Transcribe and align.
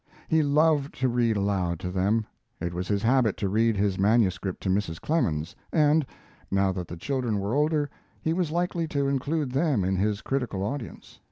He 0.27 0.41
loved 0.41 0.95
to 0.95 1.07
read 1.07 1.37
aloud 1.37 1.79
to 1.81 1.91
them. 1.91 2.25
It 2.59 2.73
was 2.73 2.87
his 2.87 3.03
habit 3.03 3.37
to 3.37 3.47
read 3.47 3.77
his 3.77 3.99
manuscript 3.99 4.59
to 4.63 4.69
Mrs. 4.69 4.99
Clemens, 4.99 5.55
and, 5.71 6.07
now 6.49 6.71
that 6.71 6.87
the 6.87 6.97
children 6.97 7.37
were 7.39 7.53
older, 7.53 7.87
he 8.19 8.33
was 8.33 8.49
likely 8.49 8.87
to 8.87 9.07
include 9.07 9.51
them 9.51 9.83
in 9.83 9.95
his 9.97 10.21
critical 10.23 10.63
audience. 10.63 11.19